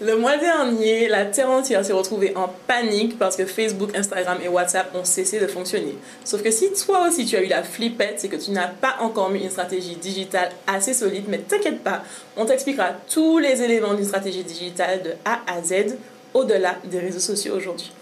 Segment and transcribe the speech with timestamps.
[0.00, 4.48] Le mois dernier, la terre entière s'est retrouvée en panique parce que Facebook, Instagram et
[4.48, 5.96] WhatsApp ont cessé de fonctionner.
[6.24, 8.96] Sauf que si toi aussi tu as eu la flippette, c'est que tu n'as pas
[9.00, 12.02] encore mis une stratégie digitale assez solide, mais t'inquiète pas,
[12.36, 15.96] on t'expliquera tous les éléments d'une stratégie digitale de A à Z
[16.34, 17.92] au-delà des réseaux sociaux aujourd'hui.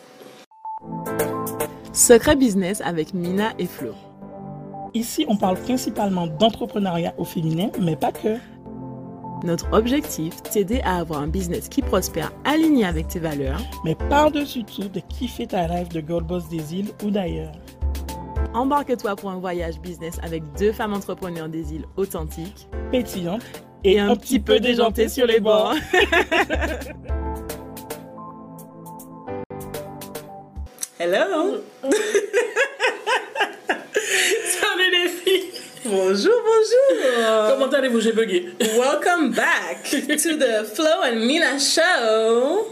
[1.93, 3.93] Secret Business avec Mina et Flo.
[4.95, 8.39] Ici, on parle principalement d'entrepreneuriat au féminin, mais pas que.
[9.43, 14.65] Notre objectif, t'aider à avoir un business qui prospère aligné avec tes valeurs, mais par-dessus
[14.65, 17.53] tout, de kiffer ta rêve de Gold Boss des îles ou d'ailleurs.
[18.53, 23.41] Embarque-toi pour un voyage business avec deux femmes entrepreneurs des îles authentiques, pétillantes
[23.83, 25.75] et, un, petit peu déjantées sur les bords.
[30.98, 31.62] Hello!
[35.91, 37.49] Bonjour, bonjour!
[37.49, 38.01] Comment allez-vous?
[38.01, 38.51] J'ai bugué.
[38.79, 42.69] Welcome back to the Flow and Mina Show!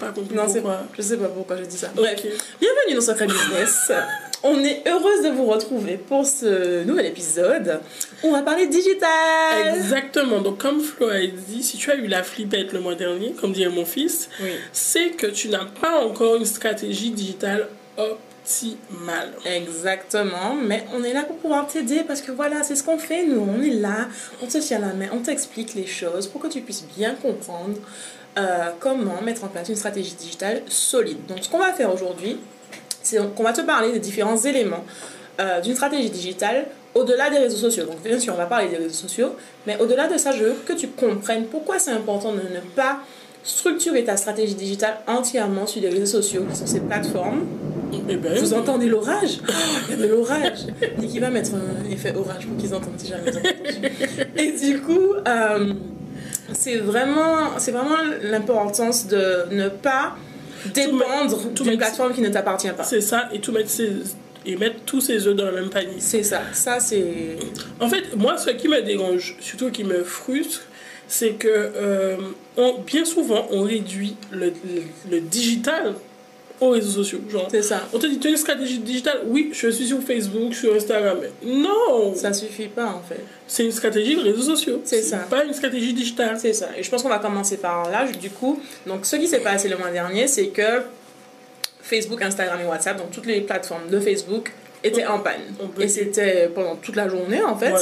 [0.00, 0.80] Pas compris Non, c'est pourquoi.
[0.96, 1.88] Je sais pas pourquoi je dis ça.
[1.94, 2.22] Bref,
[2.58, 3.92] bienvenue dans Secret Business.
[4.42, 7.80] On est heureuse de vous retrouver pour ce nouvel épisode
[8.24, 9.74] on va parler digital.
[9.76, 10.40] Exactement.
[10.40, 13.52] Donc, comme Flo a dit, si tu as eu la flippette le mois dernier, comme
[13.52, 14.50] dirait mon fils, Oui.
[14.72, 17.66] c'est que tu n'as pas encore une stratégie digitale
[18.42, 19.32] optimale.
[19.44, 23.24] Exactement, mais on est là pour pouvoir t'aider parce que voilà, c'est ce qu'on fait
[23.24, 23.40] nous.
[23.40, 24.08] On est là,
[24.42, 27.76] on te tient la main, on t'explique les choses pour que tu puisses bien comprendre
[28.38, 31.26] euh, comment mettre en place une stratégie digitale solide.
[31.26, 32.38] Donc, ce qu'on va faire aujourd'hui,
[33.02, 34.84] c'est qu'on va te parler des différents éléments
[35.40, 37.84] euh, d'une stratégie digitale au-delà des réseaux sociaux.
[37.84, 40.54] Donc, bien sûr, on va parler des réseaux sociaux, mais au-delà de ça, je veux
[40.66, 42.98] que tu comprennes pourquoi c'est important de ne pas
[43.44, 47.46] structurer ta stratégie digitale entièrement sur les réseaux sociaux, sur ces plateformes.
[48.08, 49.52] Eh ben, Vous entendez l'orage Oh,
[49.88, 50.58] Il y a de l'orage
[50.98, 53.30] Niki va mettre un effet orage pour qu'ils entendent si jamais.
[54.36, 55.72] Et du coup, euh,
[56.52, 60.16] c'est vraiment, c'est vraiment l'importance de ne pas
[60.74, 62.84] dépendre d'une plateforme qui ne t'appartient pas.
[62.84, 63.92] c'est ça, et tout mettre ses-
[64.44, 65.94] et mettre tous ses œufs dans le même panier.
[65.98, 66.42] C'est ça.
[66.52, 67.36] Ça, c'est...
[67.80, 70.62] En fait, moi, ce qui me dérange, surtout qui me frustre,
[71.06, 72.16] c'est que euh,
[72.56, 75.94] on- bien souvent, on réduit le, le- le digital
[76.62, 77.20] aux réseaux sociaux.
[77.28, 77.82] Genre, C'est ça.
[77.92, 81.18] on te dit, tu as une stratégie digitale Oui, je suis sur Facebook, sur Instagram.
[81.20, 83.20] Mais non Ça suffit pas, en fait.
[83.46, 84.80] C'est une stratégie de réseaux sociaux.
[84.84, 85.18] C'est ça.
[85.18, 86.36] pas une stratégie digitale.
[86.38, 86.68] C'est ça.
[86.76, 88.06] Et je pense qu'on va commencer par là.
[88.20, 90.82] Du coup, donc ce qui s'est passé le mois dernier, c'est que
[91.82, 94.52] Facebook, Instagram et WhatsApp, donc toutes les plateformes de Facebook,
[94.84, 95.40] étaient en panne.
[95.80, 97.72] Et c'était pendant toute la journée, en fait.
[97.72, 97.78] Ouais.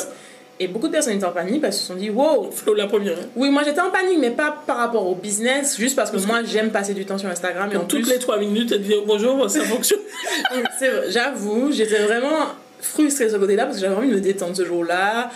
[0.63, 2.87] Et beaucoup de personnes étaient en panique parce qu'ils se sont dit, wow, Flo, la
[2.87, 3.17] première.
[3.35, 6.27] oui, moi j'étais en panique, mais pas par rapport au business, juste parce que Parce
[6.27, 7.71] moi j'aime passer du temps sur Instagram.
[7.73, 10.01] Et en toutes plus, les trois minutes, elle dit bonjour, ça fonctionne.
[11.09, 12.49] j'avoue, j'étais vraiment
[12.81, 15.31] frustrée de ce côté-là parce que j'avais envie de me détendre ce jour-là,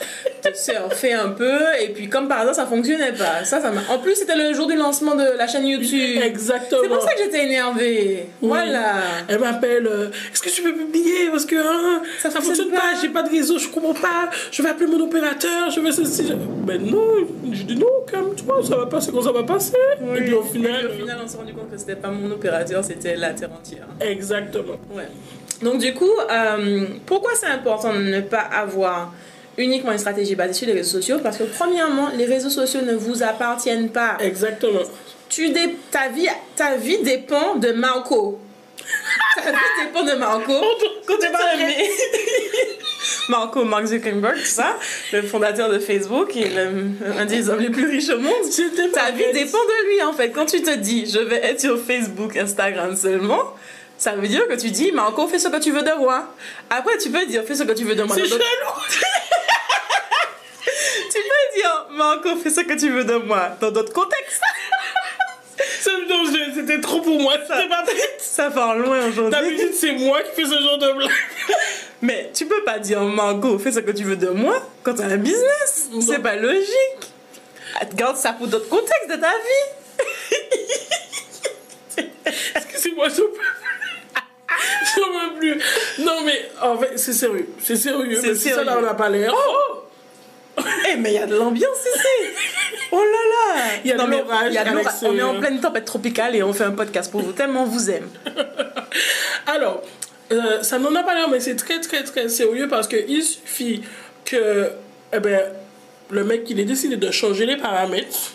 [0.45, 3.45] de surfer un peu, et puis comme par hasard ça fonctionnait pas.
[3.45, 3.73] Ça, ça.
[3.91, 6.21] En plus, c'était le jour du lancement de la chaîne YouTube.
[6.23, 6.81] Exactement.
[6.83, 8.27] C'est pour ça que j'étais énervée.
[8.43, 8.49] Oui.
[8.49, 8.95] Voilà.
[9.29, 11.29] Elle m'appelle, euh, est-ce que tu peux publier?
[11.31, 12.77] Parce que hein, Ça ça, fonctionne pas.
[12.77, 15.93] pas, j'ai pas de réseau, je comprends pas, je vais appeler mon opérateur, je vais
[15.93, 16.33] ceci.
[16.65, 19.73] Ben non, je dis non, calme-toi, ça va passer quand ça va passer.
[20.17, 20.85] Et puis au final.
[20.85, 23.31] Et puis, au final, on s'est rendu compte que c'était pas mon opérateur, c'était la
[23.31, 23.87] terre entière.
[24.01, 24.79] Exactement.
[24.95, 25.09] Ouais.
[25.63, 29.13] Donc du coup, euh, pourquoi c'est important de ne pas avoir
[29.57, 31.19] uniquement une stratégie basée sur les réseaux sociaux?
[31.23, 34.17] Parce que premièrement, les réseaux sociaux ne vous appartiennent pas.
[34.21, 34.81] Exactement.
[35.29, 38.39] Tu dé- ta, vie, ta vie dépend de Marco.
[39.37, 39.57] ta vie
[39.87, 40.53] dépend de Marco.
[41.07, 41.65] Quand tu parles de
[43.31, 44.77] Marco, Mark Zuckerberg, tout ça,
[45.13, 48.33] le fondateur de Facebook et le- un des hommes les plus riches au monde.
[48.93, 50.31] Ta vie dépend de lui en fait.
[50.31, 53.43] Quand tu te dis je vais être sur Facebook, Instagram seulement,
[54.05, 56.29] ça veut dire que tu dis Marco, fais ce que tu veux de moi.
[56.69, 58.15] Après, tu peux dire fais ce que tu veux de moi.
[58.15, 58.39] C'est chelou.
[61.11, 64.43] Tu peux dire Marco, fais ce que tu veux de moi dans d'autres contextes.
[65.81, 65.91] Ça
[66.55, 67.83] C'était trop pour moi, c'était pas.
[68.19, 69.31] Ça part loin aujourd'hui.
[69.31, 71.11] D'habitude, c'est moi qui fais ce genre de blague.
[72.03, 75.05] Mais tu peux pas dire Marco, fais ce que tu veux de moi quand t'as
[75.05, 75.89] un business.
[76.07, 77.15] C'est pas logique.
[77.95, 79.67] Garde ça pour d'autres contextes de ta vie.
[82.57, 83.54] Excusez-moi, je peux
[84.97, 85.61] J'en peux plus.
[86.01, 87.49] Non, mais en fait, c'est sérieux.
[87.61, 88.19] C'est sérieux.
[88.21, 89.33] C'est ça, là, on n'a pas l'air.
[89.35, 92.41] Oh Eh, mais il y a de l'ambiance ici.
[92.93, 93.03] Oh là
[93.57, 93.63] là.
[93.85, 94.59] Il y a de Non, l'orage de
[95.01, 97.63] ce- On est en pleine tempête tropicale et on fait un podcast pour vous tellement
[97.65, 98.09] on vous aime.
[99.47, 99.83] Alors,
[100.31, 103.83] euh, ça n'en a pas l'air, mais c'est très, très, très sérieux parce qu'il suffit
[104.25, 104.71] que
[105.13, 105.41] eh ben,
[106.11, 108.33] le mec, il ait décidé de changer les paramètres.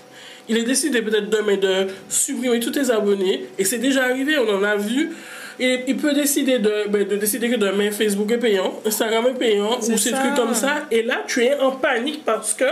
[0.49, 3.47] Il ait décidé peut-être demain de supprimer tous tes abonnés.
[3.57, 5.11] Et c'est déjà arrivé, on en a vu.
[5.59, 9.77] Il peut décider de, ben, de décider que demain Facebook est payant, Instagram est payant,
[9.79, 10.85] ou ces trucs comme ça.
[10.91, 12.65] Et là, tu es en panique parce que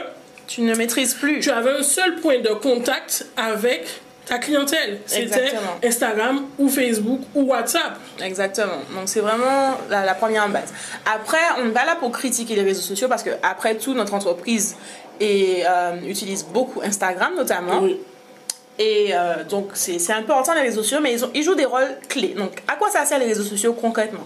[0.48, 1.40] Tu ne maîtrises plus.
[1.40, 3.86] tu avais un seul point de contact avec
[4.26, 5.00] ta clientèle.
[5.06, 5.54] C'était.
[5.84, 7.98] Instagram ou Facebook ou WhatsApp.
[8.22, 8.80] Exactement.
[8.94, 10.74] Donc c'est vraiment la, la première base.
[11.14, 14.14] Après, on n'est pas là pour critiquer les réseaux sociaux parce que après tout, notre
[14.14, 14.76] entreprise
[15.20, 17.80] et, euh, utilise beaucoup Instagram notamment.
[17.82, 17.98] Oui.
[18.80, 21.98] Et euh, donc, c'est important les réseaux sociaux, mais ils, ont- ils jouent des rôles
[22.08, 22.36] clés.
[22.38, 24.26] Donc, à quoi ça sert les réseaux sociaux concrètement?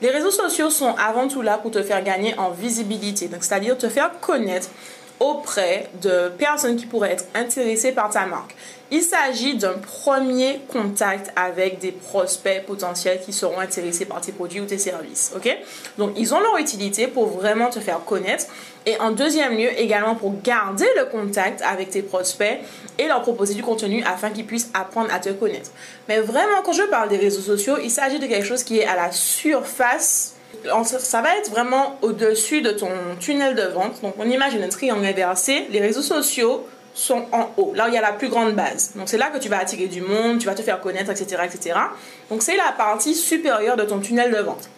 [0.00, 3.88] Les réseaux sociaux sont avant tout là pour te faire gagner en visibilité, c'est-à-dire te
[3.88, 4.68] faire connaître
[5.20, 8.54] auprès de personnes qui pourraient être intéressées par ta marque.
[8.90, 14.60] Il s'agit d'un premier contact avec des prospects potentiels qui seront intéressés par tes produits
[14.60, 15.32] ou tes services.
[15.36, 15.58] ok?
[15.98, 18.46] Donc, ils ont leur utilité pour vraiment te faire connaître.
[18.86, 22.60] Et en deuxième lieu, également pour garder le contact avec tes prospects
[22.96, 25.70] et leur proposer du contenu afin qu'ils puissent apprendre à te connaître.
[26.08, 28.86] Mais vraiment, quand je parle des réseaux sociaux, il s'agit de quelque chose qui est
[28.86, 30.37] à la surface.
[30.98, 32.90] Ça va être vraiment au-dessus de ton
[33.20, 34.00] tunnel de vente.
[34.02, 35.66] Donc, on imagine un triangle inversé.
[35.70, 38.92] Les réseaux sociaux sont en haut, là où il y a la plus grande base.
[38.96, 41.42] Donc, c'est là que tu vas attirer du monde, tu vas te faire connaître, etc.
[41.44, 41.78] etc.
[42.30, 44.68] Donc, c'est la partie supérieure de ton tunnel de vente.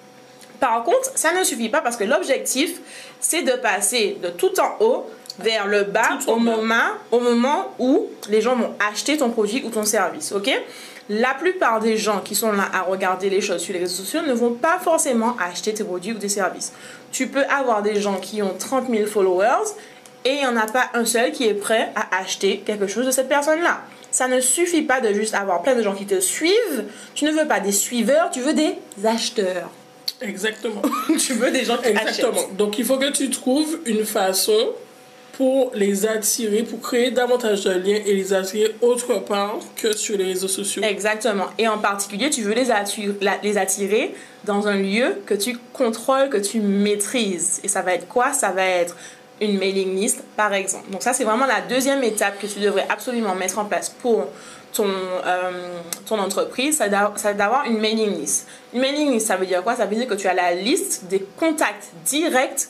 [0.61, 2.81] Par contre, ça ne suffit pas parce que l'objectif,
[3.21, 5.07] c'est de passer de tout en haut
[5.39, 9.71] vers le bas au moment, au moment où les gens vont acheter ton produit ou
[9.71, 10.33] ton service.
[10.33, 10.51] Ok?
[11.13, 14.23] La plupart des gens qui sont là à regarder les choses sur les réseaux sociaux
[14.23, 16.73] ne vont pas forcément acheter tes produits ou tes services.
[17.11, 19.75] Tu peux avoir des gens qui ont 30 000 followers
[20.25, 23.07] et il n'y en a pas un seul qui est prêt à acheter quelque chose
[23.07, 23.81] de cette personne-là.
[24.13, 26.85] Ça ne suffit pas de juste avoir plein de gens qui te suivent.
[27.17, 29.69] Tu ne veux pas des suiveurs, tu veux des acheteurs.
[30.21, 30.83] Exactement.
[31.19, 32.33] tu veux des gens qui Exactement.
[32.35, 32.57] achètent.
[32.57, 34.75] Donc il faut que tu trouves une façon
[35.41, 40.19] pour les attirer, pour créer davantage de liens et les attirer autre part que sur
[40.19, 40.83] les réseaux sociaux.
[40.85, 41.47] Exactement.
[41.57, 44.15] Et en particulier, tu veux les, la- les attirer
[44.45, 47.59] dans un lieu que tu contrôles, que tu maîtrises.
[47.65, 48.35] Et ça va être quoi?
[48.35, 48.95] Ça va être
[49.41, 50.91] une mailing list, par exemple.
[50.91, 54.27] Donc ça, c'est vraiment la deuxième étape que tu devrais absolument mettre en place pour
[54.75, 54.91] ton,
[55.25, 56.83] euh, ton entreprise,
[57.17, 58.47] c'est d'avoir une mailing list.
[58.75, 59.75] Une mailing list, ça veut dire quoi?
[59.75, 62.69] Ça veut dire que tu as la liste des contacts directs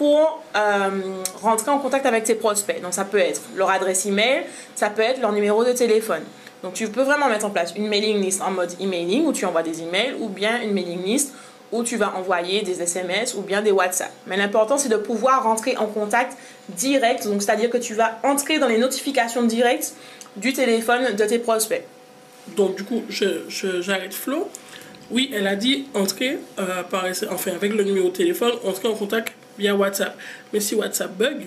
[0.00, 0.88] pour euh,
[1.42, 2.80] rentrer en contact avec tes prospects.
[2.80, 4.44] Donc ça peut être leur adresse email,
[4.74, 6.22] ça peut être leur numéro de téléphone.
[6.62, 9.44] Donc tu peux vraiment mettre en place une mailing list en mode emailing où tu
[9.44, 11.34] envoies des emails ou bien une mailing list
[11.70, 14.10] où tu vas envoyer des SMS ou bien des WhatsApp.
[14.26, 16.34] Mais l'important c'est de pouvoir rentrer en contact
[16.70, 19.92] direct, donc c'est-à-dire que tu vas entrer dans les notifications directes
[20.36, 21.84] du téléphone de tes prospects.
[22.56, 24.48] Donc du coup, j'arrête Flo.
[25.10, 26.82] Oui, elle a dit entrer euh,
[27.30, 30.16] enfin avec le numéro de téléphone, entrer en contact via WhatsApp.
[30.52, 31.42] Mais si WhatsApp bug,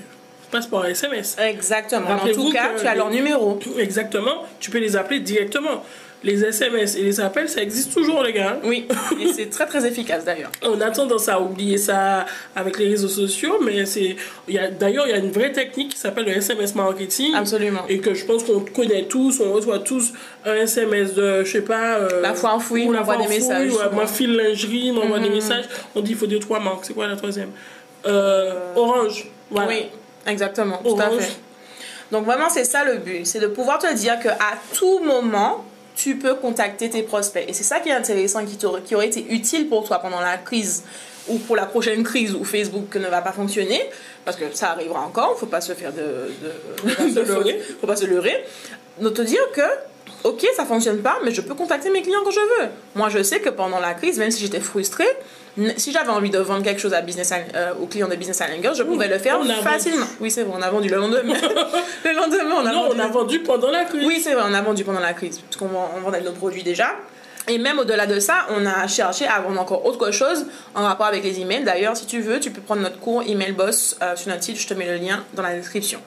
[0.52, 1.36] passe par SMS.
[1.40, 2.08] Exactement.
[2.10, 3.60] En tout cas, tu as leur numéro.
[3.80, 5.84] Exactement, tu peux les appeler directement.
[6.26, 8.58] Les SMS et les appels, ça existe toujours, les gars.
[8.64, 8.88] Oui,
[9.20, 10.54] et c'est très très efficace d'ailleurs.
[10.62, 12.26] On a tendance à oublier ça
[12.56, 14.16] avec les réseaux sociaux, mais c'est.
[14.80, 17.34] D'ailleurs, il y a une vraie technique qui s'appelle le SMS marketing.
[17.36, 17.82] Absolument.
[17.90, 20.14] Et que je pense qu'on connaît tous, on reçoit tous
[20.46, 21.98] un SMS de, je sais pas.
[21.98, 25.36] euh, La ou la on envoie des messages, ou ma file lingerie, m'envoie des Mhm.
[25.36, 25.66] messages.
[25.94, 26.86] On dit il faut deux, trois marques.
[26.86, 27.50] C'est quoi la troisième?
[28.06, 29.28] Euh, Orange.
[29.50, 29.70] Voilà.
[29.70, 29.90] Oui,
[30.28, 31.22] exactement, tout à Orange.
[31.22, 31.40] fait.
[32.12, 35.66] Donc vraiment, c'est ça le but, c'est de pouvoir te dire que à tout moment,
[35.96, 37.46] tu peux contacter tes prospects.
[37.48, 40.38] Et c'est ça qui est intéressant, qui, qui aurait été utile pour toi pendant la
[40.38, 40.84] crise
[41.28, 43.82] ou pour la prochaine crise où Facebook ne va pas fonctionner,
[44.26, 47.62] parce que ça arrivera encore, faut pas se faire de, de, Se leurrer.
[47.80, 48.44] faut pas se leurrer.
[49.00, 49.62] De te dire que
[50.24, 52.70] ok, ça fonctionne pas, mais je peux contacter mes clients quand je veux.
[52.96, 55.08] Moi, je sais que pendant la crise, même si j'étais frustrée,
[55.78, 58.72] si j'avais envie de vendre quelque chose à business, euh, aux clients de Business Allinger,
[58.76, 60.08] je pouvais le faire facilement.
[60.20, 61.22] Oui, c'est vrai, on a vendu le lendemain.
[62.06, 62.96] le lendemain, on a Non, vendu.
[62.96, 64.04] on a vendu pendant la crise.
[64.06, 66.32] Oui, c'est vrai, on a vendu pendant la crise, parce qu'on vend- on vendait nos
[66.32, 66.90] produits déjà.
[67.48, 71.08] Et même au-delà de ça, on a cherché à vendre encore autre chose en rapport
[71.08, 71.64] avec les emails.
[71.66, 74.58] D'ailleurs, si tu veux, tu peux prendre notre cours Email Boss euh, sur notre site,
[74.58, 76.00] je te mets le lien dans la description.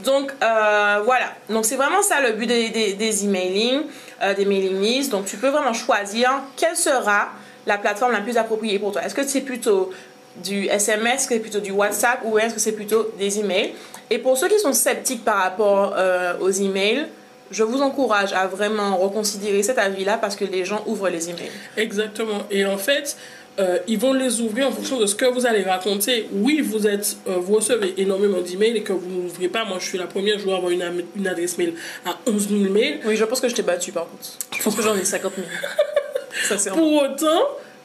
[0.00, 3.82] Donc euh, voilà, donc c'est vraiment ça le but des, des, des emailing,
[4.22, 5.10] euh, des mailing lists.
[5.10, 7.28] Donc tu peux vraiment choisir quelle sera
[7.66, 9.02] la plateforme la plus appropriée pour toi.
[9.02, 9.92] Est-ce que c'est plutôt
[10.36, 13.74] du SMS, que c'est plutôt du WhatsApp ou est-ce que c'est plutôt des emails?
[14.10, 17.06] Et pour ceux qui sont sceptiques par rapport euh, aux emails,
[17.50, 21.50] je vous encourage à vraiment reconsidérer cet avis-là parce que les gens ouvrent les emails.
[21.76, 22.42] Exactement.
[22.50, 23.16] Et en fait,
[23.58, 26.28] euh, ils vont les ouvrir en fonction de ce que vous allez raconter.
[26.32, 29.64] Oui, vous êtes, euh, vous recevez énormément d'emails et que vous n'ouvrez pas.
[29.64, 30.82] Moi, je suis la première, je dois avoir une,
[31.26, 33.00] adresse mail à 11 000 mails.
[33.04, 34.24] Oui, je pense que je t'ai battu par contre.
[34.56, 35.46] Je pense que j'en ai 50 000.
[36.48, 37.42] Ça, c'est Pour autant,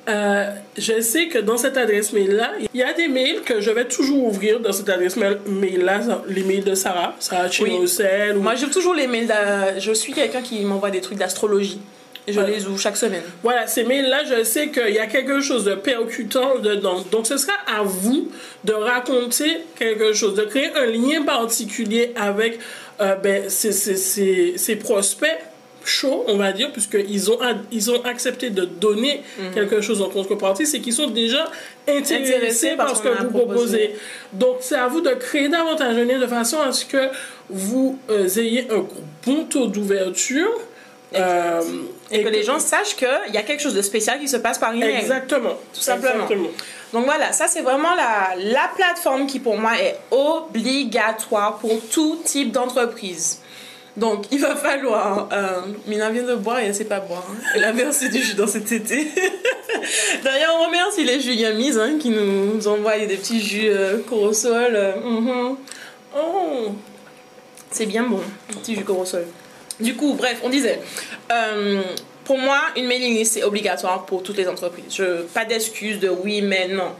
[0.10, 3.70] euh, je sais que dans cette adresse mail-là, il y a des mails que je
[3.70, 7.52] vais toujours ouvrir dans cette adresse mail- mail-là, les mails de Sarah, Sarah Oui.
[7.52, 9.32] Chirocel, ou Moi, j'ai toujours les mails.
[9.78, 11.80] Je suis quelqu'un qui m'envoie des trucs d'astrologie.
[12.32, 13.22] Je les ouvre chaque semaine.
[13.44, 17.04] Voilà, ces mails-là, je sais qu'il y a quelque chose de percutant dedans.
[17.12, 18.30] Donc, ce sera à vous
[18.64, 22.60] de raconter quelque chose, de créer un lien particulier avec
[23.02, 25.40] euh, ben, ces, ces, ces, ces prospects
[25.86, 27.40] chaud, on va dire, puisqu'ils ont,
[27.72, 29.54] ils ont accepté de donner mhm.
[29.54, 31.46] quelque chose en contrepartie, c'est qu'ils sont déjà
[31.88, 33.96] intéressés, par ce que vous proposez.
[34.34, 37.10] Donc, c'est à vous de créer davantage un lien de façon à ce que
[37.50, 38.86] vous euh, ayez un
[39.26, 40.52] bon taux d'ouverture.
[41.16, 41.62] Euh,
[42.12, 44.58] et, que, les gens sachent qu'il y a quelque chose de spécial qui se passe
[44.58, 44.96] par email.
[44.96, 45.56] Exactement.
[45.74, 46.28] Tout simplement.
[46.92, 52.20] Donc voilà, ça c'est vraiment la, la plateforme qui pour moi est obligatoire pour tout
[52.26, 53.42] type d'entreprise.
[54.00, 55.28] Donc, il va falloir.
[55.34, 57.26] Euh, Mina vient de boire et elle ne sait pas boire.
[57.30, 57.36] Hein.
[57.54, 59.08] Elle a versé du jus dans cet été.
[60.24, 64.76] D'ailleurs, on remercie les Julien Mise hein, qui nous envoient des petits jus euh, Corosol.
[64.76, 65.58] Euh, mhm.
[66.18, 66.70] Oh
[67.72, 69.26] C'est bien bon, petit jus Corosol.
[69.80, 70.80] Du coup, bref, on disait.
[71.32, 71.82] Euh,
[72.26, 74.96] pour moi, une mailing list, c'est obligatoire pour toutes les entreprises.
[74.96, 76.94] Je, pas d'excuse de oui, mais non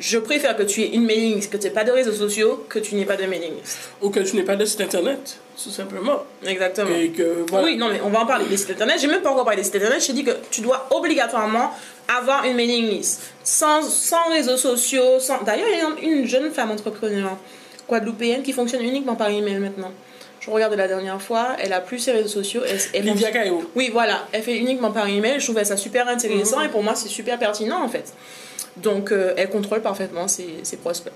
[0.00, 2.64] je préfère que tu aies une mailing list, que tu n'aies pas de réseaux sociaux,
[2.68, 3.78] que tu n'aies pas de mailing list.
[4.00, 6.24] Ou que tu n'aies pas de site internet, tout simplement.
[6.44, 6.90] Exactement.
[7.62, 8.98] Oui, non, mais on va en parler des sites internet.
[9.00, 10.02] J'ai même pas encore parlé des sites internet.
[10.04, 11.72] J'ai dit que tu dois obligatoirement
[12.08, 13.22] avoir une mailing list.
[13.44, 15.20] Sans, sans réseaux sociaux.
[15.20, 15.42] Sans...
[15.42, 17.36] D'ailleurs, il y a une jeune femme entrepreneur
[17.92, 19.92] guadeloupéenne qui fonctionne uniquement par email maintenant.
[20.40, 22.62] Je regarde la dernière fois, elle a plus ses réseaux sociaux.
[22.94, 23.70] Elle, Lydia Caillot.
[23.76, 24.26] Oui, voilà.
[24.32, 25.38] Elle fait uniquement par email.
[25.38, 26.66] Je trouvais ça super intéressant mhm.
[26.66, 28.12] et pour moi, c'est super pertinent en fait.
[28.76, 31.12] Donc, euh, elle contrôle parfaitement ses, ses, prospects.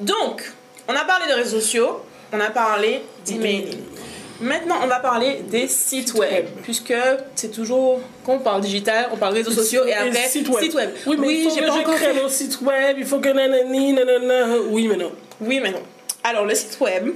[0.00, 0.50] Donc,
[0.88, 3.78] on a parlé de réseaux sociaux, on a parlé d'emailing.
[4.40, 6.94] Maintenant, on va parler des sites web, puisque
[7.36, 10.90] c'est toujours, quand on parle digital, on parle réseaux sociaux et après site web.
[11.06, 14.56] Oui, mais il faut que encore crée mon site web, il faut que nanani, nanana.
[14.70, 15.12] Oui, mais non.
[15.42, 15.82] Oui, mais non.
[16.24, 17.10] Alors, le site web,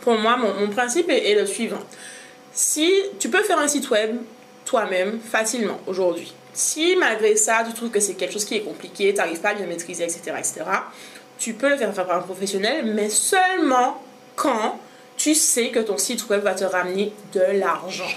[0.00, 1.80] pour moi, mon, principe est, le suivant.
[2.52, 4.16] Si tu peux faire un site web
[4.64, 9.12] toi-même facilement aujourd'hui, si malgré ça, tu trouves que c'est quelque chose qui est compliqué,
[9.12, 10.64] tu n'arrives pas à bien maîtriser, etc., etc.,
[11.38, 14.02] tu peux le faire par un professionnel, mais seulement
[14.34, 14.78] quand
[15.16, 18.10] tu sais que ton site web va te ramener de l'argent.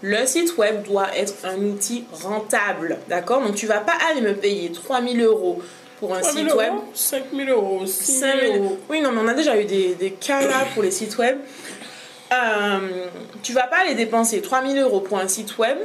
[0.00, 3.42] Le site web doit être un outil rentable, d'accord?
[3.42, 5.60] Donc tu vas pas aller me payer 3000 euros
[5.98, 6.72] pour un site web.
[6.94, 8.78] 5000 euros, 6 euros.
[8.88, 11.38] Oui, non, mais on a déjà eu des, des cas là pour les sites web.
[12.32, 13.06] Euh,
[13.42, 15.78] tu vas pas aller dépenser 3000 euros pour un site web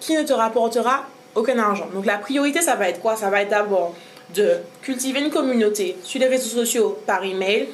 [0.00, 1.88] qui ne te rapportera aucun argent.
[1.94, 3.16] Donc la priorité, ça va être quoi?
[3.16, 3.94] Ça va être d'abord
[4.34, 7.68] de cultiver une communauté sur les réseaux sociaux par email,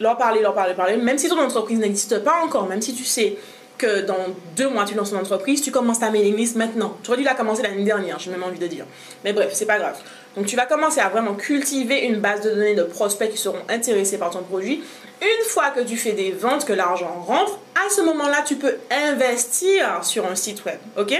[0.00, 0.96] leur parler, leur parler, parler.
[0.96, 3.36] Même si ton entreprise n'existe pas encore, même si tu sais
[3.78, 4.26] que dans
[4.56, 6.96] deux mois tu lances ton entreprise, tu commences ta mailing list maintenant.
[7.02, 8.86] Tu aurais dû la commencer l'année dernière, j'ai même envie de dire.
[9.24, 9.96] Mais bref, c'est pas grave.
[10.36, 13.62] Donc tu vas commencer à vraiment cultiver une base de données de prospects qui seront
[13.68, 14.82] intéressés par ton produit.
[15.20, 18.76] Une fois que tu fais des ventes, que l'argent rentre, à ce moment-là, tu peux
[18.90, 20.78] investir sur un site web.
[20.96, 21.14] Ok?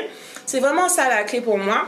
[0.46, 1.86] C'est vraiment ça la clé pour moi.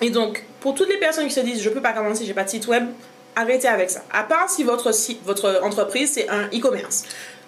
[0.00, 2.44] Et donc, pour toutes les personnes qui se disent je peux pas commencer, j'ai pas
[2.44, 2.86] de site web,
[3.34, 4.02] arrêtez avec ça.
[4.12, 4.92] À part si votre
[5.24, 7.04] votre entreprise c'est un e-commerce.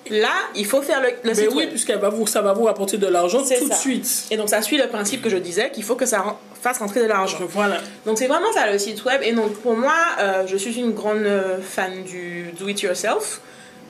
[0.09, 1.93] Là, il faut faire le, le Mais oui, puisque
[2.27, 4.27] ça va vous apporter de l'argent tout de suite.
[4.31, 7.03] Et donc, ça suit le principe que je disais, qu'il faut que ça fasse rentrer
[7.03, 7.39] de l'argent.
[7.49, 7.79] Voilà.
[8.07, 9.21] Donc, c'est vraiment ça le site web.
[9.23, 11.29] Et donc, pour moi, euh, je suis une grande
[11.63, 13.41] fan du do-it-yourself,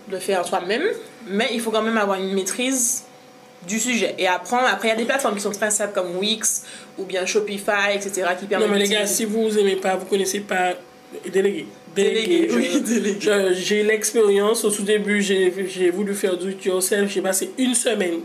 [0.09, 0.83] de faire toi-même.
[1.29, 3.05] Mais il faut quand même avoir une maîtrise
[3.67, 4.67] du sujet et apprendre.
[4.71, 6.65] Après, il y a des plateformes qui sont très simples comme Wix
[6.99, 8.29] ou bien Shopify, etc.
[8.39, 8.69] qui permettent.
[8.69, 10.73] Non, mais les gars, si vous aimez pas, vous connaissez pas,
[11.31, 11.67] délégué.
[11.95, 13.55] Délégué, oui, délégué.
[13.55, 14.65] J'ai l'expérience.
[14.65, 17.11] Au tout début, j'ai voulu faire du yourself.
[17.11, 18.21] J'ai passé une semaine.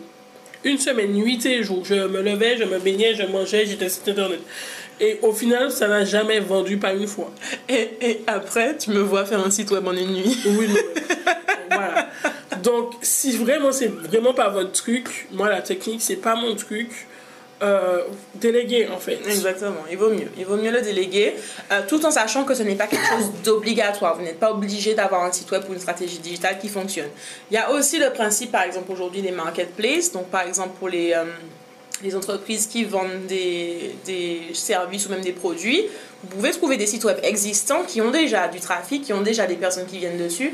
[0.64, 1.84] Une semaine, nuit et jour.
[1.86, 4.40] Je me levais, je me baignais, je mangeais, j'étais sur Internet.
[5.00, 7.32] Et au final, ça n'a jamais vendu pas une fois.
[7.68, 10.38] Et, et, après, tu me vois faire un site web en une nuit.
[10.46, 10.68] Oui,
[11.70, 12.10] voilà.
[12.64, 16.90] Donc, si vraiment c'est vraiment pas votre truc, moi la technique c'est pas mon truc.
[17.62, 18.04] Euh,
[18.36, 19.18] déléguer en fait.
[19.28, 20.30] Exactement, il vaut mieux.
[20.38, 21.36] Il vaut mieux le déléguer
[21.72, 24.18] euh, tout en sachant que ce n'est pas quelque chose d'obligatoire.
[24.18, 27.10] Vous n'êtes pas obligé d'avoir un site web ou une stratégie digitale qui fonctionne.
[27.50, 30.12] Il y a aussi le principe, par exemple, aujourd'hui des marketplaces.
[30.12, 31.24] Donc, par exemple, pour les, euh,
[32.04, 35.86] les entreprises qui vendent des, des services ou même des produits,
[36.24, 39.46] vous pouvez trouver des sites web existants qui ont déjà du trafic, qui ont déjà
[39.46, 40.54] des personnes qui viennent dessus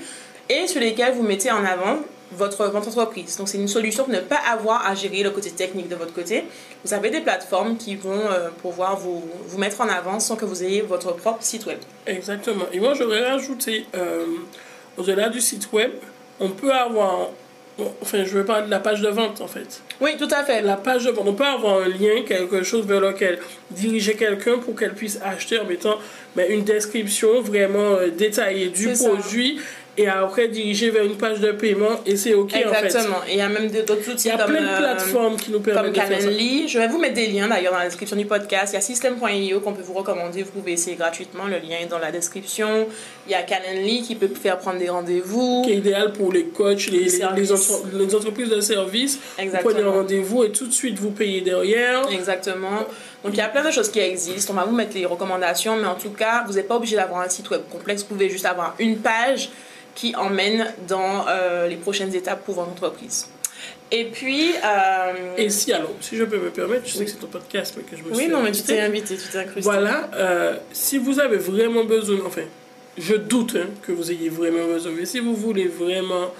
[0.49, 1.99] et sur lesquels vous mettez en avant
[2.31, 3.37] votre, votre entreprise.
[3.37, 6.13] Donc c'est une solution pour ne pas avoir à gérer le côté technique de votre
[6.13, 6.45] côté.
[6.83, 10.45] Vous avez des plateformes qui vont euh, pouvoir vous, vous, mettre en avant sans que
[10.45, 11.79] vous ayez votre propre site web.
[12.07, 12.65] Exactement.
[12.71, 14.25] Et moi j'aurais rajouté, euh,
[14.97, 15.91] au-delà du site web,
[16.39, 17.29] on peut avoir
[18.01, 19.81] enfin, je veux parler de la page de vente en fait.
[19.99, 20.61] Oui, tout à fait.
[20.61, 21.25] La page de vente.
[21.27, 25.59] On peut avoir un lien, quelque chose vers lequel diriger quelqu'un pour qu'elle puisse acheter
[25.59, 25.97] en mettant
[26.35, 29.59] mais ben, une description vraiment euh, détaillée du produit
[29.97, 33.17] et après diriger vers une page de paiement et c'est ok Exactement.
[33.17, 33.31] en fait.
[33.31, 35.35] Et il y a même d'autres outils Il y a comme, plein de euh, plateformes
[35.35, 36.29] qui nous permettent comme de faire ça.
[36.29, 38.71] Je vais vous mettre des liens d'ailleurs dans la description du podcast.
[38.71, 40.43] Il y a System.io qu'on peut vous recommander.
[40.43, 41.43] Vous pouvez essayer gratuitement.
[41.45, 42.87] Le lien est dans la description.
[43.27, 45.63] Il y a Calendly qui peut vous faire prendre des rendez-vous.
[45.65, 49.19] qui est idéal pour les coachs, les, les, les entre- les entreprises de services.
[49.37, 49.73] Vous Exactement.
[49.73, 52.09] prenez un rendez-vous et tout de suite vous payez derrière.
[52.09, 52.85] Exactement.
[53.25, 54.53] Donc il y a plein de choses qui existent.
[54.53, 57.21] On va vous mettre les recommandations, mais en tout cas, vous n'êtes pas obligé d'avoir
[57.21, 58.01] un site web complexe.
[58.03, 59.49] Vous pouvez juste avoir une page
[59.95, 63.27] qui emmène dans euh, les prochaines étapes pour votre entreprise.
[63.91, 67.17] Et puis, euh, Et si alors, si je peux me permettre, je sais que c'est
[67.17, 69.39] ton podcast, mais que je me oui, suis non, mais tu t'es invité, tu t'es
[69.39, 69.61] incrusté.
[69.61, 72.43] Voilà, euh, si vous avez vraiment besoin, enfin,
[72.97, 76.31] je doute hein, que vous ayez vraiment besoin, mais si vous voulez vraiment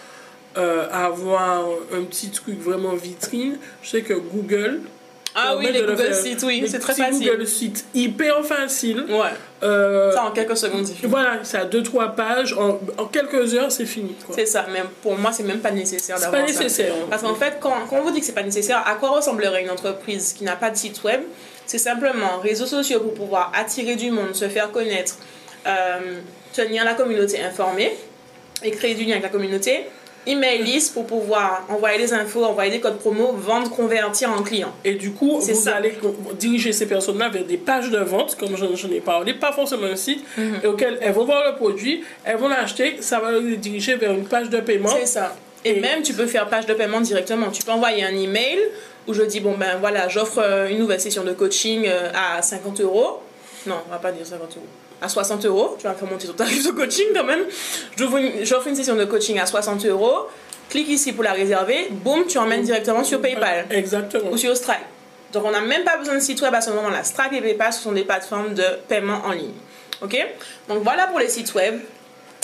[0.58, 4.80] euh, avoir un petit truc vraiment vitrine, je sais que Google.
[5.36, 6.14] Ah oui, les Google.
[6.14, 7.26] Sites, oui, c'est très facile.
[7.30, 9.06] Google Sites hyper facile.
[9.10, 9.30] Ouais,
[9.64, 11.10] Euh, ça en quelques secondes, c'est fini.
[11.10, 14.16] voilà, ça a 2-3 pages, en, en quelques heures, c'est fini.
[14.36, 16.60] C'est ça, mais pour moi, c'est même pas nécessaire C'est d'avoir pas ça.
[16.64, 16.94] nécessaire.
[16.94, 17.08] hein.
[17.10, 19.62] Parce qu'en fait, quand, quand on vous dit que c'est pas nécessaire, à quoi ressemblerait
[19.64, 21.22] une entreprise qui n'a pas de site web?
[21.66, 25.16] C'est simplement réseaux sociaux pour pouvoir attirer du monde, se faire connaître,
[25.68, 26.20] euh,
[26.54, 27.96] tenir la communauté informée
[28.64, 29.86] et créer du lien avec la communauté.
[30.28, 34.72] Email list pour pouvoir envoyer des infos, envoyer des codes promo, vendre, convertir en client.
[34.86, 35.78] Et du coup, C'est vous ça.
[35.78, 35.94] allez
[36.40, 39.88] diriger ces personnes-là vers des pages de vente, comme j'en j'en ai parlé, pas forcément
[39.88, 40.60] un site, Mhm.
[40.64, 44.12] et auquel elles vont voir le produit, elles vont l'acheter, ça va les diriger vers
[44.12, 44.90] une page de paiement.
[45.00, 45.36] C'est ça.
[45.66, 47.50] Et Et- même, tu peux faire page de paiement directement.
[47.50, 48.60] Tu peux envoyer un email
[49.08, 52.42] où je dis, bon ben voilà, j'offre euh, une nouvelle session de coaching euh, à
[52.44, 53.22] 50 euros.
[53.66, 54.66] Non, on va pas dire 50 euros.
[55.02, 55.76] À 60 euros.
[55.80, 57.42] Tu vas faire monter ton tarif de coaching quand même.
[57.98, 60.28] J'offre une, session de coaching à 60 euros.
[60.70, 61.88] Clique ici pour la réserver.
[61.90, 64.30] Boum, tu emmènes directement sur PayPal Exactement.
[64.32, 64.78] ou sur Stripe.
[65.34, 67.04] Donc on n'a même pas besoin de site web à ce moment-là.
[67.04, 69.54] Stripe et PayPal, ce sont des plateformes de paiement en ligne.
[70.02, 70.16] Ok?
[70.70, 71.80] Donc voilà pour les sites web.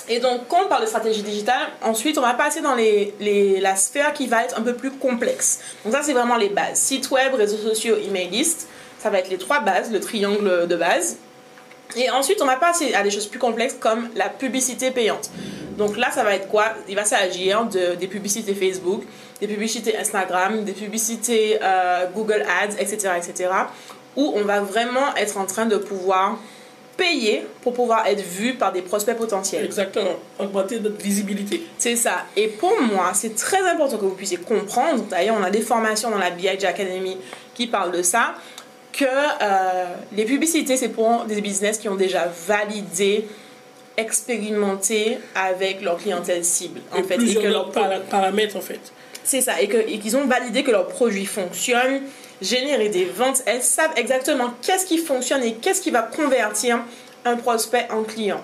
[0.10, 3.60] Et donc quand on parle de stratégie digitale, ensuite on va passer dans les, les-
[3.60, 5.60] la sphère qui va être un peu plus complexe.
[5.84, 6.78] Donc ça c'est vraiment les bases.
[6.80, 8.68] Site web, réseaux sociaux, email list.
[9.00, 11.18] Ça va être les trois bases, le triangle de base.
[11.96, 15.30] Et ensuite, on va passer à des choses plus complexes comme la publicité payante.
[15.78, 16.74] Donc là, ça va être quoi?
[16.90, 19.04] Il va s'agir de, des publicités Facebook,
[19.40, 23.50] des publicités Instagram, des publicités euh, Google Ads, etc., etc.
[24.16, 26.40] Où on va vraiment être en train de pouvoir
[26.98, 29.64] payer pour pouvoir être vu par des prospects potentiels.
[29.64, 30.16] Exactement.
[30.40, 31.62] Augmenter notre visibilité.
[31.78, 32.26] C'est ça.
[32.36, 35.04] Et pour moi, c'est très important que vous puissiez comprendre.
[35.04, 37.18] D'ailleurs, on a des formations dans la BIG Academy
[37.54, 38.34] qui parlent de ça.
[38.98, 43.28] Que euh, les publicités, c'est pour des business qui ont déjà validé,
[43.96, 46.82] expérimenté avec leur clientèle cible.
[46.92, 48.80] En et fait, et que para- paramètres, en fait.
[49.24, 52.02] c'est ça, et qu'ils ont validé que leurs produits fonctionnent,
[52.42, 53.44] générer des ventes.
[53.46, 56.80] Elles savent exactement qu'est-ce qui fonctionne et qu'est-ce qui va convertir
[57.26, 58.42] un prospect en client.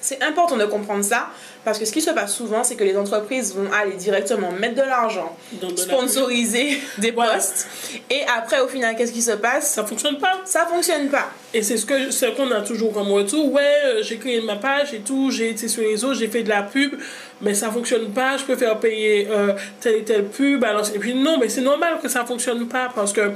[0.00, 1.28] C'est important de comprendre ça
[1.64, 4.74] parce que ce qui se passe souvent, c'est que les entreprises vont aller directement mettre
[4.74, 7.68] de l'argent, la sponsoriser des posts,
[8.10, 9.72] et après, au final, qu'est-ce qui se passe?
[9.72, 10.40] Ça fonctionne pas.
[10.44, 11.30] Ça fonctionne pas.
[11.54, 13.52] Et c'est ce que ce qu'on a toujours comme retour.
[13.52, 16.42] Ouais, euh, j'ai créé ma page et tout, j'ai été sur les réseaux, j'ai fait
[16.42, 16.94] de la pub,
[17.40, 18.36] mais ça fonctionne pas.
[18.36, 20.64] Je préfère payer euh, telle et telle pub.
[20.64, 23.32] Alors, et puis non, mais c'est normal que ça fonctionne pas parce que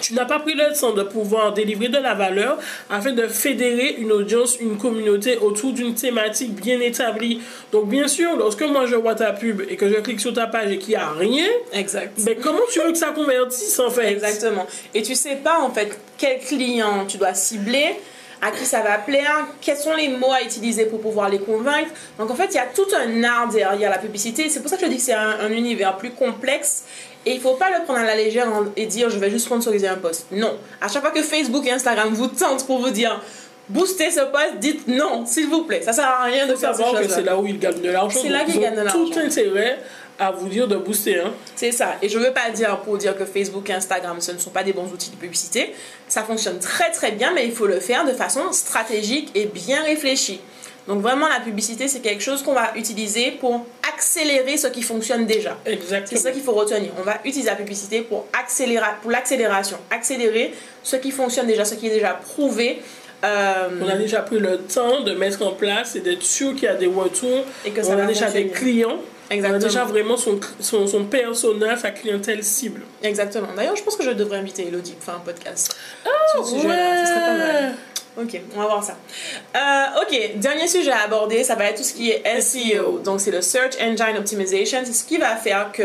[0.00, 2.58] tu n'as pas pris le temps de pouvoir délivrer de la valeur
[2.90, 7.40] afin de fédérer une audience, une communauté autour d'une thématique bien établie.
[7.72, 10.46] Donc, bien sûr, lorsque moi je vois ta pub et que je clique sur ta
[10.46, 12.12] page et qu'il n'y a rien, Exact.
[12.24, 14.12] mais comment tu veux que ça convertisse en fait?
[14.12, 14.66] Exactement.
[14.94, 17.96] Et tu sais pas en fait quel client tu dois cibler,
[18.42, 21.88] à qui ça va plaire, quels sont les mots à utiliser pour pouvoir les convaincre.
[22.18, 24.50] Donc en fait, il y a tout un art derrière la publicité.
[24.50, 26.84] C'est pour ça que je dis que c'est un, un univers plus complexe.
[27.26, 29.88] Et il faut pas le prendre à la légère et dire je vais juste sponsoriser
[29.88, 30.26] un post.
[30.30, 30.56] Non.
[30.80, 33.20] À chaque fois que Facebook et Instagram vous tentent pour vous dire
[33.68, 35.82] boostez ce post, dites non, s'il vous plaît.
[35.82, 38.20] Ça sert à rien de faire savoir que c'est là où ils gagnent de l'argent.
[38.22, 39.04] C'est là qu'ils gagnent de l'argent.
[39.04, 39.78] Tout intérêt
[40.18, 41.20] à vous dire de booster.
[41.20, 41.32] Hein.
[41.56, 41.96] C'est ça.
[42.02, 44.62] Et je veux pas dire pour dire que Facebook et Instagram, ce ne sont pas
[44.62, 45.74] des bons outils de publicité.
[46.08, 49.82] Ça fonctionne très très bien, mais il faut le faire de façon stratégique et bien
[49.82, 50.40] réfléchie.
[50.86, 55.24] Donc vraiment, la publicité, c'est quelque chose qu'on va utiliser pour accélérer ce qui fonctionne
[55.24, 55.56] déjà.
[55.64, 56.20] C'est Exactement.
[56.20, 56.90] ça qu'il faut retenir.
[56.98, 59.78] On va utiliser la publicité pour, accélérer, pour l'accélération.
[59.90, 62.82] Accélérer ce qui fonctionne déjà, ce qui est déjà prouvé.
[63.24, 66.64] euh, On a déjà pris le temps de mettre en place et d'être sûr qu'il
[66.64, 67.44] y a des retours.
[67.64, 68.98] Et que ça on a déjà des clients.
[69.30, 69.58] On a Exactement.
[69.66, 72.82] déjà vraiment son, son, son persona, sa clientèle cible.
[73.02, 73.48] Exactement.
[73.56, 75.74] D'ailleurs, je pense que je devrais inviter Elodie pour faire un podcast.
[76.06, 77.06] Oh, sur ce sujet-là.
[77.06, 77.74] Ce serait pas mal.
[78.16, 78.96] Ok, on va voir ça.
[79.56, 83.00] Euh, ok, dernier sujet à aborder, ça va être tout ce qui est SEO.
[83.00, 84.78] Donc, c'est le Search Engine Optimization.
[84.84, 85.82] C'est ce qui va faire que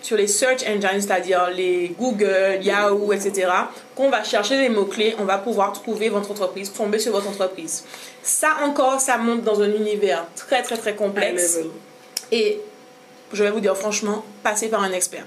[0.00, 3.48] sur les Search Engines, c'est-à-dire les Google, Yahoo, etc.,
[3.96, 7.84] qu'on va chercher des mots-clés, on va pouvoir trouver votre entreprise, tomber sur votre entreprise.
[8.22, 11.58] Ça encore, ça monte dans un univers très, très, très complexe.
[12.30, 12.60] Et
[13.32, 15.24] je vais vous dire franchement, passez par un expert.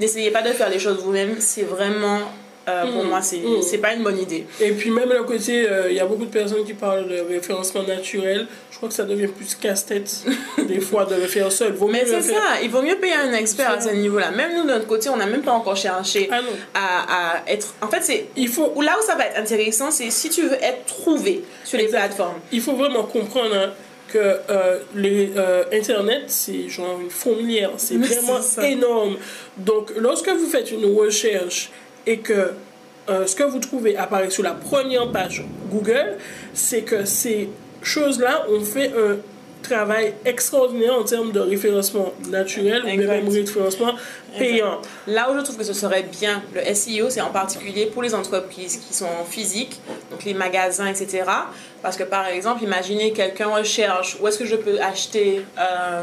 [0.00, 2.20] N'essayez pas de faire les choses vous-même, c'est vraiment
[2.68, 3.08] euh, pour Mm.
[3.08, 3.62] moi, c'est Mm.
[3.62, 4.46] c'est pas une bonne idée.
[4.60, 7.20] Et puis même le côté, euh, il y a beaucoup de personnes qui parlent de
[7.20, 8.46] référencement naturel.
[8.70, 10.22] Je crois que ça devient plus casse-tête
[10.68, 11.72] des fois de le faire seul.
[11.72, 14.30] Vaut Mais c'est faire- ça, il vaut mieux payer un expert à ce niveau-là.
[14.30, 16.40] Même nous, de notre côté, on n'a même pas encore cherché Ah
[16.74, 17.74] à, à être.
[17.80, 18.26] En fait, c'est.
[18.36, 21.42] Il faut, Ou là où ça va être intéressant, c'est si tu veux être trouvé
[21.64, 21.98] sur les Exact.
[22.06, 22.36] plateformes.
[22.52, 23.70] il faut vraiment comprendre hein,
[24.12, 27.72] que euh, les euh, Internet, c'est genre une fourmilière.
[27.76, 29.16] C'est vraiment énorme.
[29.56, 31.70] Donc, lorsque vous faites une recherche
[32.08, 32.52] et que
[33.10, 36.16] euh, ce que vous trouvez apparaît sur la première page Google,
[36.54, 37.50] c'est que ces
[37.82, 39.16] choses-là ont fait un
[39.62, 43.08] travail extraordinaire en termes de référencement naturel ou Exact.
[43.08, 43.92] même référencement
[44.38, 44.80] payant.
[45.06, 48.14] Là où je trouve que ce serait bien, le SEO, c'est en particulier pour les
[48.14, 51.24] entreprises qui sont physiques, donc les magasins, etc.
[51.82, 56.02] Parce que par exemple, imaginez quelqu'un recherche où est-ce que je peux acheter euh,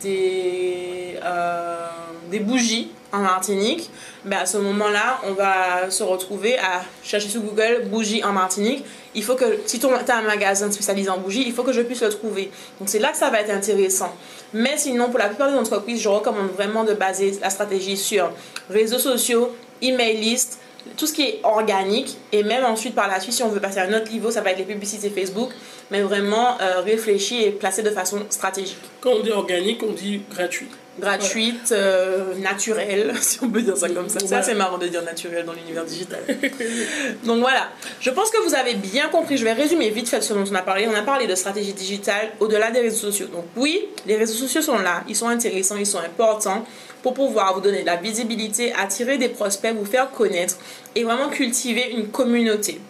[0.00, 1.88] des, euh,
[2.30, 3.90] des bougies en Martinique.
[4.24, 8.84] Ben à ce moment-là, on va se retrouver à chercher sur Google bougies en Martinique.
[9.14, 11.82] Il faut que, si tu as un magasin spécialisé en bougies, il faut que je
[11.82, 12.50] puisse le trouver.
[12.78, 14.12] Donc c'est là que ça va être intéressant.
[14.52, 18.30] Mais sinon, pour la plupart des entreprises, je recommande vraiment de baser la stratégie sur
[18.68, 20.58] réseaux sociaux, email list,
[20.96, 22.16] tout ce qui est organique.
[22.32, 24.40] Et même ensuite, par la suite, si on veut passer à un autre niveau, ça
[24.40, 25.50] va être les publicités Facebook.
[25.90, 28.78] Mais vraiment euh, réfléchi et placé de façon stratégique.
[29.00, 30.68] Quand on dit organique, on dit gratuit.
[30.98, 34.20] Gratuite, euh, naturelle, si on peut dire ça comme ça.
[34.20, 36.20] Ça, c'est marrant de dire naturel dans l'univers digital.
[37.24, 37.68] Donc voilà,
[38.00, 39.36] je pense que vous avez bien compris.
[39.36, 40.86] Je vais résumer vite fait ce dont on a parlé.
[40.88, 43.26] On a parlé de stratégie digitale au-delà des réseaux sociaux.
[43.26, 46.64] Donc oui, les réseaux sociaux sont là, ils sont intéressants, ils sont importants
[47.02, 50.56] pour pouvoir vous donner de la visibilité, attirer des prospects, vous faire connaître
[50.94, 52.80] et vraiment cultiver une communauté.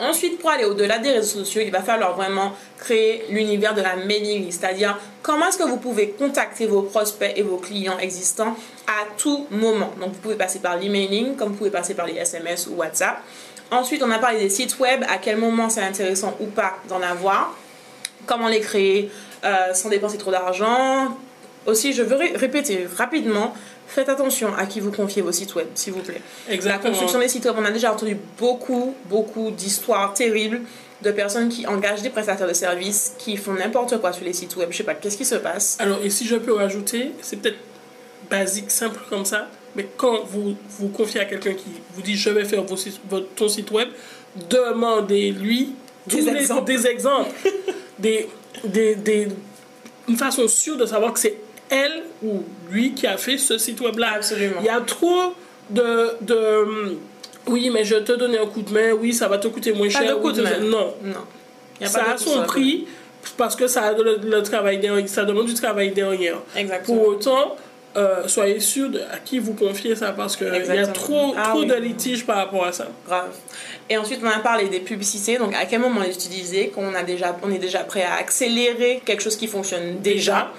[0.00, 3.96] Ensuite, pour aller au-delà des réseaux sociaux, il va falloir vraiment créer l'univers de la
[3.96, 8.56] mailing list, c'est-à-dire comment est-ce que vous pouvez contacter vos prospects et vos clients existants
[8.86, 9.92] à tout moment.
[10.00, 13.18] Donc, vous pouvez passer par l'emailing, comme vous pouvez passer par les SMS ou WhatsApp.
[13.70, 17.02] Ensuite, on a parlé des sites web, à quel moment c'est intéressant ou pas d'en
[17.02, 17.54] avoir,
[18.26, 19.10] comment les créer
[19.44, 21.16] euh, sans dépenser trop d'argent.
[21.66, 23.54] Aussi, je veux ré- répéter rapidement,
[23.94, 26.22] faites attention à qui vous confiez vos sites web, s'il vous plaît.
[26.48, 26.90] La Exactement.
[26.90, 30.60] construction des sites web, on a déjà entendu beaucoup, beaucoup d'histoires terribles
[31.02, 34.54] de personnes qui engagent des prestataires de services qui font n'importe quoi sur les sites
[34.56, 34.68] web.
[34.70, 35.76] Je sais pas, qu'est-ce qui se passe?
[35.80, 37.56] Alors, et si je peux rajouter, c'est peut-être
[38.30, 42.30] basique, simple comme ça, mais quand vous vous confiez à quelqu'un qui vous dit je
[42.30, 43.88] vais faire vos sites- votre, ton site web,
[44.48, 45.72] demandez-lui
[46.06, 46.64] Des les- exemples.
[46.64, 47.30] des exemples,
[47.98, 48.28] des,
[48.64, 49.28] des, des-
[50.08, 51.36] une façon sûre de savoir que c'est
[51.70, 54.12] elle ou lui qui a fait ce site web-là.
[54.16, 54.56] Absolument.
[54.60, 55.34] Il y a trop
[55.70, 56.98] de, de
[57.46, 59.88] oui, mais je te donne un coup de main, oui, ça va te coûter moins
[59.88, 60.16] Pas cher.
[60.16, 60.58] de coup ou de main.
[60.60, 61.14] Non, Non.
[61.80, 62.86] Y a ça pas a son prix
[63.36, 66.36] parce que ça le, le travail derrière, ça demande du travail derrière.
[66.56, 66.96] Exactement.
[66.98, 67.56] Pour autant,
[67.96, 71.48] euh, soyez sûr de à qui vous confiez ça parce qu'il y a trop, Ah
[71.50, 71.66] trop oui.
[71.66, 72.86] de litiges par rapport à ça.
[73.06, 73.30] Grave.
[73.88, 75.38] Et ensuite, on a parlé des publicités.
[75.38, 78.14] Donc, à quel moment les utiliser Quand on, a déjà, on est déjà prêt à
[78.14, 80.52] accélérer quelque chose qui fonctionne déjà.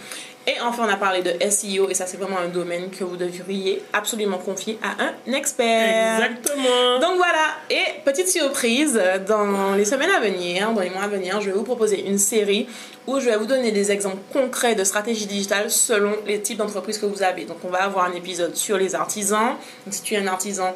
[0.47, 1.89] Et enfin, on a parlé de SEO.
[1.89, 6.15] Et ça, c'est vraiment un domaine que vous devriez absolument confier à un expert.
[6.15, 6.99] Exactement.
[6.99, 11.39] Donc voilà, et petite surprise, dans les semaines à venir, dans les mois à venir,
[11.41, 12.67] je vais vous proposer une série
[13.07, 16.97] où je vais vous donner des exemples concrets de stratégies digitales selon les types d'entreprises
[16.97, 17.45] que vous avez.
[17.45, 19.55] Donc on va avoir un épisode sur les artisans.
[19.85, 20.75] Donc si tu es un artisan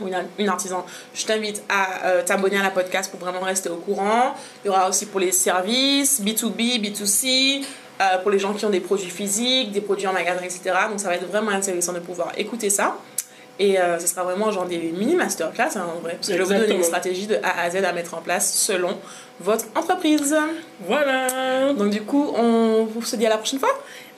[0.00, 3.68] ou une, une artisan, je t'invite à euh, t'abonner à la podcast pour vraiment rester
[3.68, 4.34] au courant.
[4.64, 7.64] Il y aura aussi pour les services, B2B, B2C,
[8.00, 10.60] euh, pour les gens qui ont des produits physiques, des produits en magasin, etc.
[10.90, 12.96] Donc ça va être vraiment intéressant de pouvoir écouter ça.
[13.60, 16.14] Et euh, ce sera vraiment genre des mini masterclass hein, en vrai.
[16.14, 18.20] Parce que je vais vous donner une stratégie de A à Z à mettre en
[18.20, 18.98] place selon
[19.40, 20.34] votre entreprise.
[20.86, 21.72] Voilà.
[21.72, 23.70] Donc du coup, on se dit à la prochaine fois.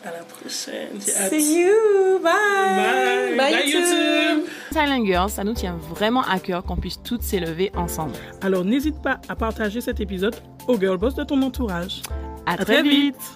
[0.05, 0.99] À la prochaine.
[1.01, 2.19] See you.
[2.23, 2.33] Bye.
[2.77, 3.37] Bye.
[3.37, 4.47] Bye, YouTube.
[4.73, 8.13] Silent Girls, ça nous tient vraiment à cœur qu'on puisse toutes s'élever ensemble.
[8.41, 10.37] Alors n'hésite pas à partager cet épisode
[10.69, 12.03] aux girl boss de ton entourage.
[12.47, 13.17] À, À très très vite.
[13.17, 13.36] vite.